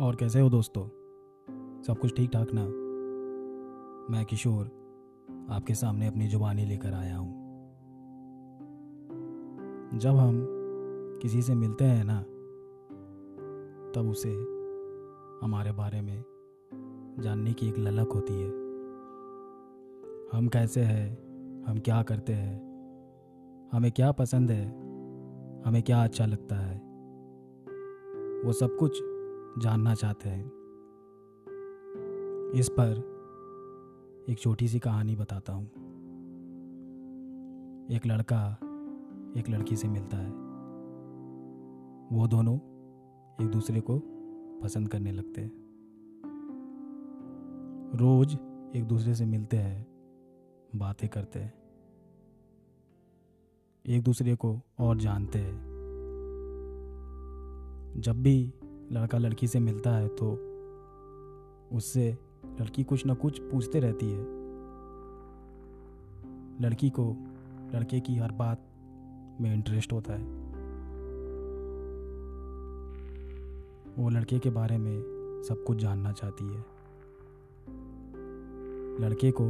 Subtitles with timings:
[0.00, 0.84] और कैसे हो दोस्तों?
[1.82, 2.66] सब कुछ ठीक ठाक ना?
[4.12, 4.64] मैं किशोर
[5.50, 7.46] आपके सामने अपनी जुबानी लेकर आया हूँ।
[9.98, 10.46] जब हम
[11.22, 12.22] किसी से मिलते हैं ना,
[13.92, 14.32] तब उसे
[15.44, 16.24] हमारे बारे में
[17.20, 18.48] जानने की एक ललक होती है।
[20.32, 21.18] हम कैसे हैं?
[21.64, 22.66] हम क्या करते हैं?
[23.72, 24.68] हमें क्या पसंद है?
[25.62, 26.78] हमें क्या अच्छा लगता है?
[28.44, 29.15] वो सब कुछ
[29.58, 30.46] जानना चाहते हैं।
[32.54, 33.16] इस पर
[34.28, 35.66] एक छोटी सी कहानी बताता हूँ।
[37.90, 38.58] एक लड़का
[39.36, 40.30] एक लड़की से मिलता है।
[42.12, 42.56] वो दोनों
[43.44, 44.02] एक दूसरे को
[44.62, 45.52] पसंद करने लगते हैं।
[47.94, 48.38] रोज
[48.76, 49.86] एक दूसरे से मिलते हैं,
[50.76, 51.54] बातें करते हैं।
[53.86, 55.76] एक दूसरे को और जानते हैं।
[57.96, 58.54] जब भी
[58.92, 60.38] लड़का लड़की से मिलता है तो
[61.72, 62.18] उससे
[62.60, 64.22] लड़की कुछ ना कुछ पूछते रहती है।
[66.60, 67.16] लड़की को,
[67.74, 68.62] लड़के की हर बात
[69.40, 70.24] में इंटरेस्ट होता है।
[73.98, 75.02] वो लड़के के बारे में
[75.48, 76.64] सब कुछ जानना चाहती है।
[79.00, 79.48] लड़के को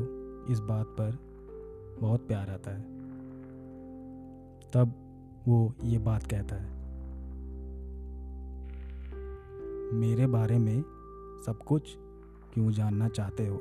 [0.52, 1.18] इस बात पर
[2.00, 2.82] बहुत प्यार आता है।
[4.72, 4.92] तब
[5.48, 6.75] वो ये बात कहता है।
[9.92, 10.82] मेरे बारे में
[11.46, 11.98] सब कुछ
[12.54, 13.56] क्यों जानना चाहते हो?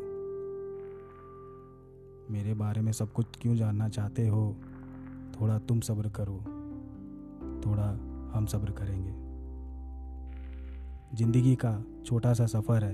[2.33, 4.55] मेरे बारे में सब कुछ क्यों जानना चाहते हो?
[5.41, 6.37] थोड़ा तुम सब्र करो।
[7.65, 7.89] थोड़ा
[8.33, 9.11] हम सब्र करेंगे।
[11.17, 12.93] ज़िंदगी का छोटा सा सफ़र है।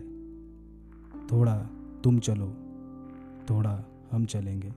[1.27, 1.57] थोड़ा
[2.03, 2.47] तुम चलो।
[3.49, 4.73] थोड़ा हम चलेंगे।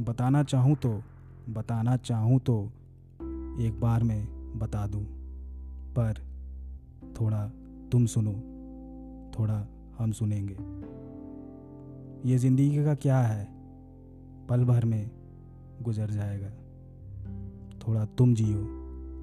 [0.00, 1.02] बताना चाहूँ तो
[1.48, 2.64] बताना चाहूँ तो
[3.60, 5.04] एक बार में बता दूँ।
[5.90, 6.29] पर
[7.20, 7.48] थोड़ा
[7.92, 8.32] तुम सुनो,
[9.38, 10.56] थोड़ा हम सुनेंगे।
[12.30, 13.48] ये ज़िंदगी का क्या है?
[14.48, 15.10] पल भर में
[15.82, 16.50] गुजर जाएगा।
[17.78, 18.66] थोड़ा तुम जियो,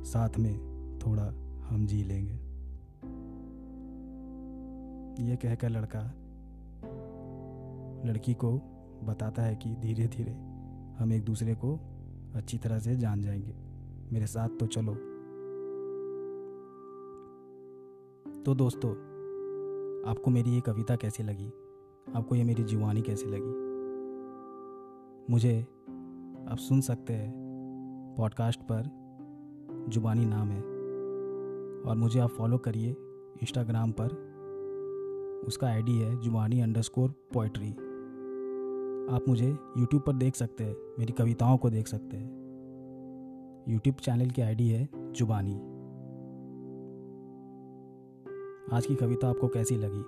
[0.04, 0.58] साथ में
[1.06, 1.26] थोड़ा
[1.68, 2.34] हम जी लेंगे।
[5.24, 6.04] ये कहकर लड़का,
[8.10, 8.52] लड़की को
[9.04, 10.32] बताता है कि धीरे धीरे
[11.00, 11.80] हम एक दूसरे को
[12.36, 13.56] अच्छी तरह से जान जाएँगे।
[14.14, 15.17] मेरे साथ तो चलो।
[18.48, 18.92] तो दोस्तों,
[20.12, 21.48] आपको मेरी ये कविता कैसी लगी?
[22.16, 23.52] आपको ये मेरी जुबानी कैसी लगी?
[25.34, 25.62] मुझे
[26.52, 27.34] आप सुन सकते हैं
[28.18, 28.90] पॉडकास्ट पर,
[29.90, 30.62] जुबानी नाम है।
[31.90, 32.90] और मुझे आप फॉलो करिए
[33.42, 34.08] इंस्टाग्राम पर।
[35.48, 37.72] उसका आईडी है जुबानी अंडरस्कोर पोइट्री
[39.16, 42.30] आप मुझे यूट्यूब पर देख सकते हैं, मेरी कविताओं को देख सकते हैं।
[43.70, 45.77] यूट्यूब चैनल की आईडी है जुबानी।
[48.74, 50.00] आज की कविता आपको कैसी लगी?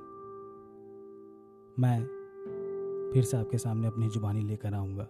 [1.82, 2.04] मैं
[3.14, 5.04] फिर से आपके सामने अपनी जुबानी लेकर आऊँगा।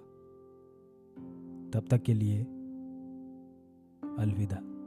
[1.74, 2.44] तब तक के लिए
[4.18, 4.79] अलविदा।